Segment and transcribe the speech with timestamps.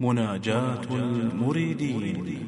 [0.00, 2.44] مناجاة المريدين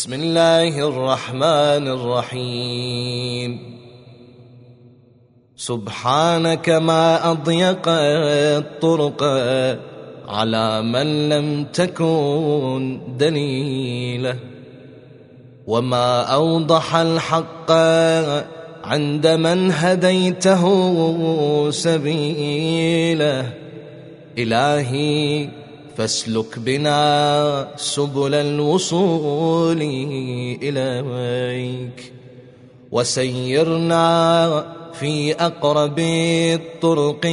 [0.00, 3.50] بسم الله الرحمن الرحيم.
[5.56, 9.22] سبحانك ما أضيق الطرق
[10.28, 14.36] على من لم تكن دليله
[15.66, 17.70] وما أوضح الحق
[18.84, 20.64] عند من هديته
[21.70, 23.52] سبيله.
[24.38, 25.48] إلهي
[25.96, 29.82] فاسلك بنا سبل الوصول
[30.62, 32.12] إليك.
[32.92, 37.26] وسيرنا في أقرب الطرق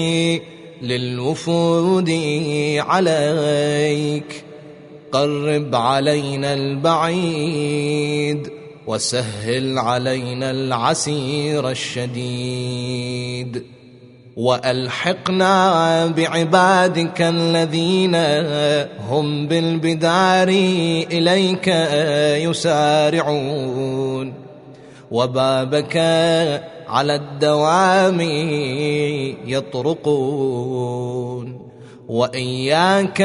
[0.81, 2.09] للوفود
[2.77, 4.43] عليك.
[5.11, 8.49] قرب علينا البعيد
[8.87, 13.63] وسهل علينا العسير الشديد.
[14.37, 18.15] وألحقنا بعبادك الذين
[19.09, 20.47] هم بالبدار
[21.11, 21.67] إليك
[22.45, 24.33] يسارعون.
[25.11, 25.97] وبابك
[26.87, 28.21] على الدوام
[29.47, 31.57] يطرقون.
[32.07, 33.17] وإياك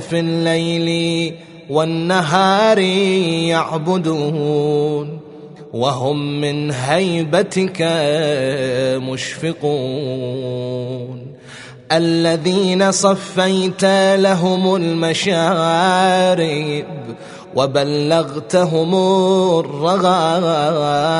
[0.00, 1.34] في الليل
[1.70, 2.78] والنهار
[3.48, 5.20] يعبدون.
[5.72, 7.82] وهم من هيبتك
[9.02, 10.60] مشفقون.
[11.92, 16.84] الذين صفيت لهم المشارب
[17.56, 18.94] وبلغتهم
[19.58, 21.10] الرغائب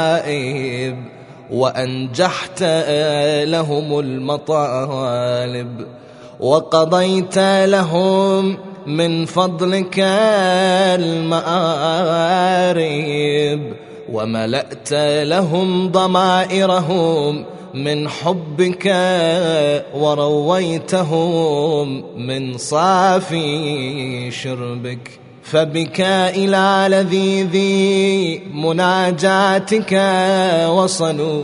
[1.51, 2.63] وأنجحت
[3.43, 5.87] لهم المطالب
[6.41, 9.99] وقضيت لهم من فضلك
[11.01, 11.51] المآرب
[14.13, 17.45] وملأت لهم ضمائرهم
[17.75, 18.87] من حبك
[19.95, 25.21] ورويتهم من صافي شربك.
[25.43, 27.57] فبك إلى لذيذ
[28.55, 30.03] مناجاتك
[30.69, 31.43] وصلوا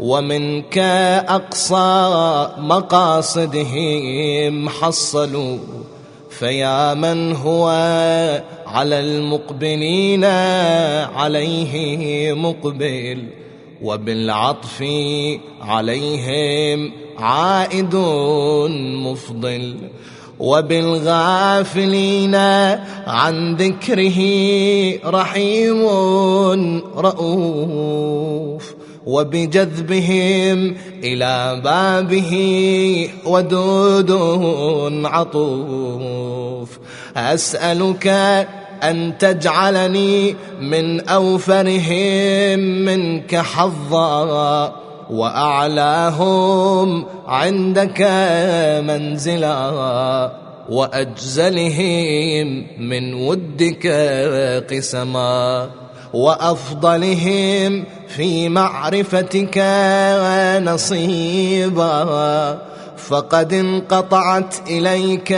[0.00, 0.78] ومنك
[1.28, 5.58] أقصى مقاصدهم حصلوا.
[6.38, 7.68] فيا من هو
[8.66, 10.24] على المقبلين
[11.14, 13.24] عليه مقبل
[13.82, 14.84] وبالعطف
[15.60, 17.94] عليهم عائد
[19.06, 19.76] مفضل
[20.38, 22.34] وبالغافلين
[23.06, 24.20] عن ذكره
[25.10, 25.86] رحيم
[26.96, 28.75] رؤوف.
[29.06, 32.32] وبجذبهم إلى بابه
[33.24, 34.10] ودود
[35.04, 36.78] عطوف.
[37.16, 38.06] أسألك
[38.82, 44.72] أن تجعلني من أوفرهم منك حظا
[45.10, 48.02] وأعلاهم عندك
[48.84, 50.32] منزلا
[50.68, 53.86] وأجزلهم من ودك
[54.70, 55.68] قسما.
[56.16, 59.58] وأفضلهم في معرفتك
[60.64, 62.58] نصيبا.
[62.96, 65.32] فقد انقطعت إليك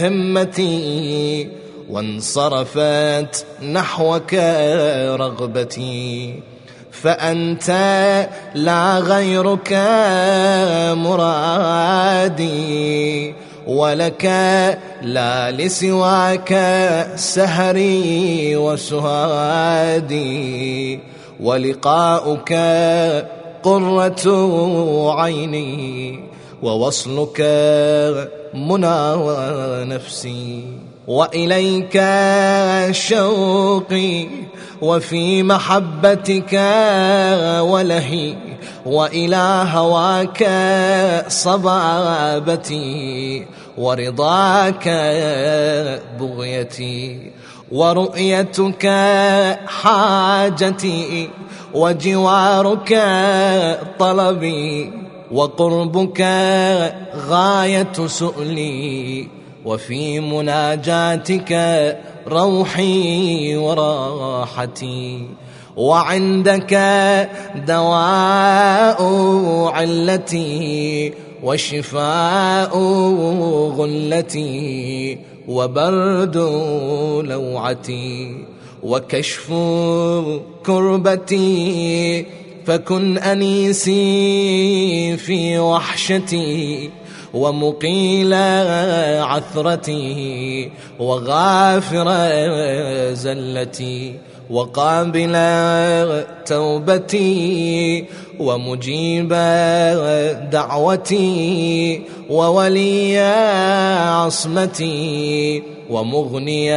[0.00, 1.48] همتي
[1.90, 4.34] وانصرفت نحوك
[5.20, 6.34] رغبتي.
[6.90, 7.70] فأنت
[8.54, 9.72] لا غيرك
[10.96, 13.34] مرادي.
[13.66, 14.24] ولك
[15.02, 16.58] لا لسواك
[17.16, 20.20] سهري وسهادي
[21.40, 22.52] ولقاؤك
[23.62, 24.24] قرة
[25.20, 26.20] عيني
[26.62, 27.40] ووصلك
[28.54, 29.16] منى
[29.84, 30.64] نفسي
[31.10, 32.02] وإليك
[32.90, 34.28] شوقي
[34.82, 36.52] وفي محبتك
[37.60, 38.36] ولهي
[38.86, 40.48] وإلى هواك
[41.28, 43.46] صبابتي
[43.78, 44.88] ورضاك
[46.20, 47.30] بغيتي
[47.72, 48.86] ورؤيتك
[49.66, 51.30] حاجتي
[51.74, 53.02] وجوارك
[53.98, 54.92] طلبي
[55.32, 56.20] وقربك
[57.28, 59.28] غاية سؤلي.
[59.64, 61.52] وفي مناجاتك
[62.28, 65.26] روحي وراحتي.
[65.76, 66.74] وعندك
[67.66, 69.02] دواء
[69.68, 71.12] علتي
[71.42, 72.78] وشفاء
[73.78, 75.18] غلتي
[75.48, 76.36] وبرد
[77.24, 78.44] لوعتي.
[78.82, 79.52] وكشف
[80.66, 82.26] كربتي
[82.66, 83.96] فكن أنيسي
[85.16, 86.90] في وحشتي.
[87.34, 88.34] ومقيل
[89.22, 92.08] عثرتي وغافر
[93.12, 94.14] زلتي
[94.50, 95.36] وقابل
[96.46, 98.04] توبتي
[98.40, 99.28] ومجيب
[100.52, 103.18] دعوتي وولي
[103.98, 106.70] عصمتي ومغني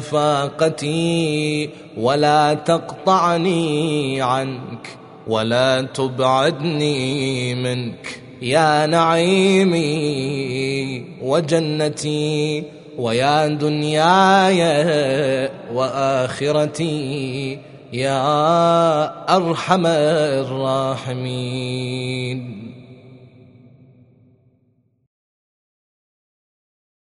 [0.00, 4.86] فاقتي ولا تقطعني عنك
[5.26, 8.25] ولا تبعدني منك.
[8.42, 9.86] يا نعيمي
[11.22, 12.64] وجنتي
[12.98, 14.60] ويا دنياي
[15.74, 17.58] وآخرتي
[17.92, 19.86] يا أرحم
[21.06, 21.96] الراحمين.